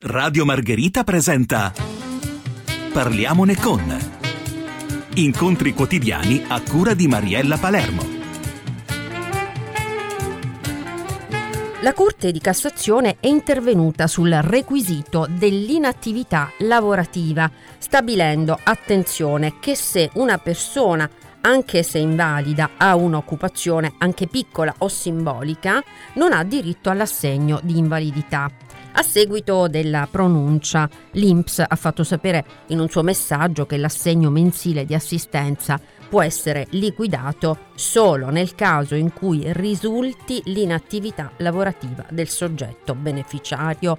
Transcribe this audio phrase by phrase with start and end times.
[0.00, 1.72] Radio Margherita presenta
[2.92, 3.98] Parliamone con
[5.14, 8.06] Incontri quotidiani a cura di Mariella Palermo.
[11.80, 20.38] La Corte di Cassazione è intervenuta sul requisito dell'inattività lavorativa, stabilendo, attenzione, che se una
[20.38, 21.10] persona
[21.42, 25.82] anche se invalida, ha un'occupazione anche piccola o simbolica,
[26.14, 28.50] non ha diritto all'assegno di invalidità.
[28.92, 34.84] A seguito della pronuncia, l'INPS ha fatto sapere in un suo messaggio che l'assegno mensile
[34.84, 42.94] di assistenza può essere liquidato solo nel caso in cui risulti l'inattività lavorativa del soggetto
[42.94, 43.98] beneficiario,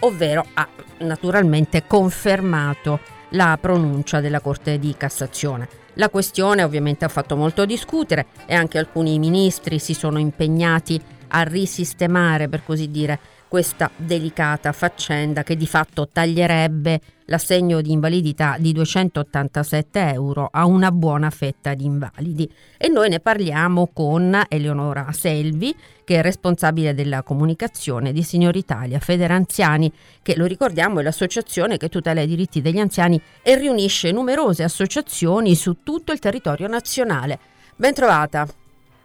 [0.00, 0.66] ovvero ha
[0.98, 2.98] naturalmente confermato
[3.34, 5.68] la pronuncia della Corte di Cassazione.
[5.94, 11.42] La questione ovviamente ha fatto molto discutere e anche alcuni ministri si sono impegnati a
[11.42, 13.18] risistemare, per così dire,
[13.54, 20.90] questa delicata faccenda che di fatto taglierebbe l'assegno di invalidità di 287 euro a una
[20.90, 22.52] buona fetta di invalidi.
[22.76, 28.98] E noi ne parliamo con Eleonora Selvi, che è responsabile della comunicazione di Signor Italia
[28.98, 34.64] Federanziani, che lo ricordiamo è l'associazione che tutela i diritti degli anziani e riunisce numerose
[34.64, 37.38] associazioni su tutto il territorio nazionale.
[37.76, 38.48] Ben trovata.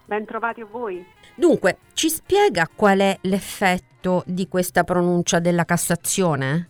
[0.05, 1.05] Ben trovati a voi.
[1.39, 6.67] Dunque, ci spiega qual è l'effetto di questa pronuncia della Cassazione?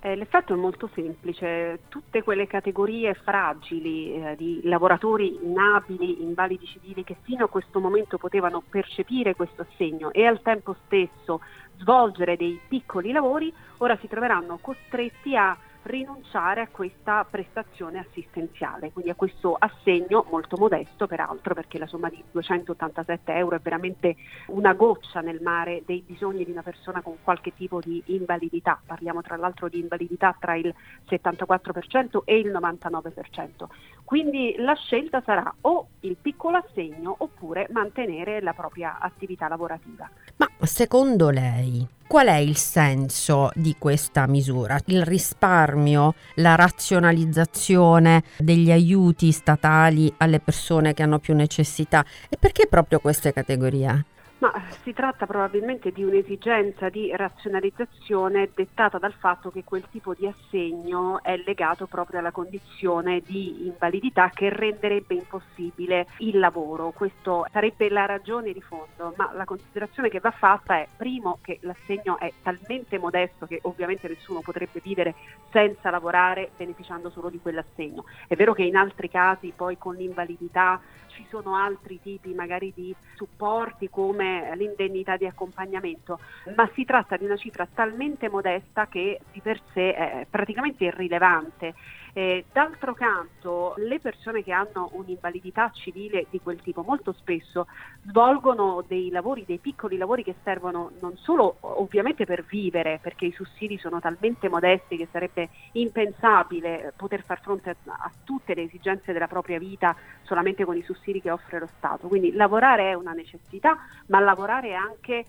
[0.00, 7.04] Eh, l'effetto è molto semplice, tutte quelle categorie fragili eh, di lavoratori inabili, invalidi civili
[7.04, 11.42] che fino a questo momento potevano percepire questo assegno e al tempo stesso
[11.76, 19.10] svolgere dei piccoli lavori, ora si troveranno costretti a rinunciare a questa prestazione assistenziale, quindi
[19.10, 24.16] a questo assegno molto modesto peraltro perché la somma di 287 euro è veramente
[24.48, 29.22] una goccia nel mare dei bisogni di una persona con qualche tipo di invalidità, parliamo
[29.22, 30.72] tra l'altro di invalidità tra il
[31.08, 33.66] 74% e il 99%.
[34.04, 40.08] Quindi la scelta sarà o il piccolo assegno oppure mantenere la propria attività lavorativa.
[40.36, 44.78] Ma secondo lei qual è il senso di questa misura?
[44.86, 52.66] Il risparmio, la razionalizzazione degli aiuti statali alle persone che hanno più necessità e perché
[52.66, 54.04] proprio queste categorie?
[54.42, 60.26] Ma si tratta probabilmente di un'esigenza di razionalizzazione dettata dal fatto che quel tipo di
[60.26, 66.90] assegno è legato proprio alla condizione di invalidità che renderebbe impossibile il lavoro.
[66.90, 71.60] Questa sarebbe la ragione di fondo, ma la considerazione che va fatta è primo che
[71.62, 75.14] l'assegno è talmente modesto che ovviamente nessuno potrebbe vivere
[75.52, 78.06] senza lavorare beneficiando solo di quell'assegno.
[78.26, 80.80] È vero che in altri casi poi con l'invalidità
[81.14, 86.18] ci sono altri tipi magari di supporti come l'indennità di accompagnamento,
[86.56, 91.74] ma si tratta di una cifra talmente modesta che di per sé è praticamente irrilevante.
[92.14, 97.66] Eh, d'altro canto, le persone che hanno un'invalidità civile di quel tipo molto spesso
[98.06, 103.32] svolgono dei lavori, dei piccoli lavori che servono non solo ovviamente per vivere, perché i
[103.32, 109.12] sussidi sono talmente modesti che sarebbe impensabile poter far fronte a, a tutte le esigenze
[109.12, 112.08] della propria vita solamente con i sussidi che offre lo Stato.
[112.08, 115.26] Quindi lavorare è una necessità, ma lavorare è anche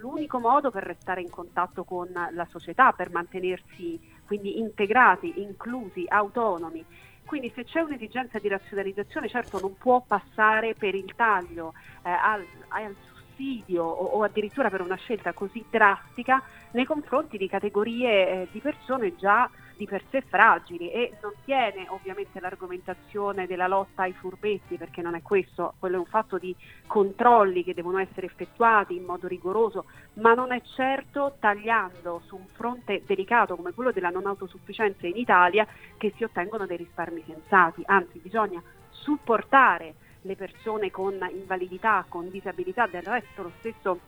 [0.00, 6.84] l'unico modo per restare in contatto con la società, per mantenersi quindi integrati, inclusi, autonomi.
[7.24, 12.44] Quindi se c'è un'esigenza di razionalizzazione certo non può passare per il taglio eh, al,
[12.68, 12.94] al,
[13.36, 18.60] sussidio o, o, addirittura per una scelta così drastica nei confronti di categorie eh, di
[18.60, 24.76] persone già di per sé fragili e non tiene ovviamente l'argomentazione della lotta ai furbetti
[24.76, 26.54] perché non è questo, quello è un fatto di
[26.86, 32.46] controlli che devono essere effettuati in modo rigoroso, ma non è certo tagliando su un
[32.46, 35.66] fronte delicato come quello della non autosufficienza in Italia
[35.96, 42.86] che si ottengono dei risparmi sensati, anzi bisogna supportare le persone con invalidità, con disabilità,
[42.86, 44.00] del resto lo stesso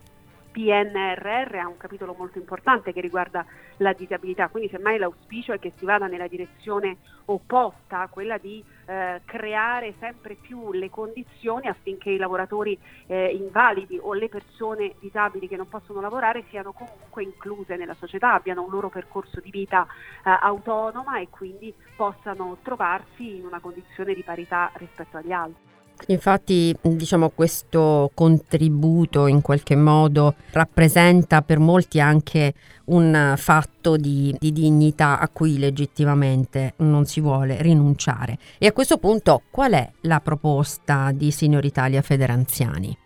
[0.59, 3.45] PNRR ha un capitolo molto importante che riguarda
[3.77, 9.21] la disabilità, quindi semmai l'auspicio è che si vada nella direzione opposta, quella di eh,
[9.23, 15.55] creare sempre più le condizioni affinché i lavoratori eh, invalidi o le persone disabili che
[15.55, 19.87] non possono lavorare siano comunque incluse nella società, abbiano un loro percorso di vita
[20.25, 25.68] eh, autonoma e quindi possano trovarsi in una condizione di parità rispetto agli altri.
[26.07, 32.53] Infatti, diciamo, questo contributo in qualche modo rappresenta per molti anche
[32.85, 38.37] un fatto di, di, dignità a cui legittimamente non si vuole rinunciare.
[38.57, 42.97] E a questo punto, qual è la proposta di Signor Italia Federanziani?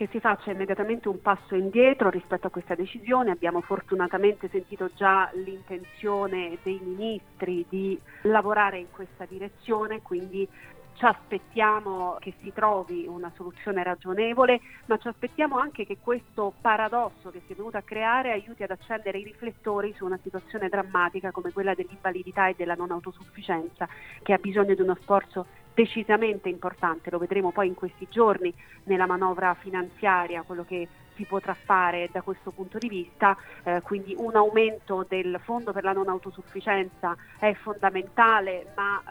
[0.00, 3.32] che si faccia immediatamente un passo indietro rispetto a questa decisione.
[3.32, 10.48] Abbiamo fortunatamente sentito già l'intenzione dei ministri di lavorare in questa direzione, quindi
[10.94, 17.30] ci aspettiamo che si trovi una soluzione ragionevole, ma ci aspettiamo anche che questo paradosso
[17.30, 21.30] che si è venuto a creare aiuti ad accendere i riflettori su una situazione drammatica
[21.30, 23.88] come quella dell'invalidità e della non autosufficienza,
[24.22, 28.52] che ha bisogno di uno sforzo decisamente importante, lo vedremo poi in questi giorni
[28.84, 30.88] nella manovra finanziaria, quello che
[31.20, 35.84] si potrà fare da questo punto di vista, eh, quindi un aumento del fondo per
[35.84, 39.02] la non autosufficienza è fondamentale, ma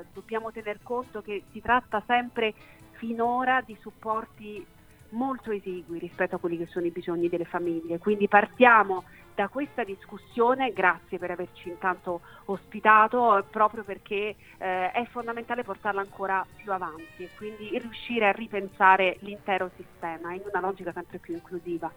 [0.00, 2.52] eh, dobbiamo tener conto che si tratta sempre
[2.92, 4.66] finora di supporti
[5.16, 7.98] molto esigui rispetto a quelli che sono i bisogni delle famiglie.
[7.98, 9.04] Quindi partiamo
[9.34, 16.44] da questa discussione, grazie per averci intanto ospitato, proprio perché eh, è fondamentale portarla ancora
[16.56, 21.92] più avanti e quindi riuscire a ripensare l'intero sistema in una logica sempre più inclusiva.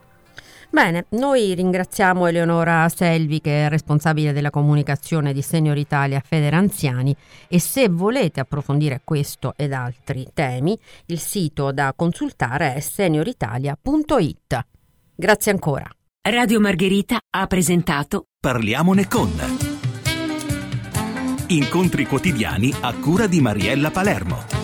[0.72, 7.16] Bene, noi ringraziamo Eleonora Selvi che è responsabile della comunicazione di Senior Italia Federanziani
[7.48, 10.78] e se volete approfondire questo ed altri temi
[11.08, 14.66] il sito da consultare è senioritalia.it.
[15.16, 15.90] Grazie ancora.
[16.22, 19.32] Radio Margherita ha presentato Parliamone con
[21.48, 24.59] Incontri quotidiani a cura di Mariella Palermo.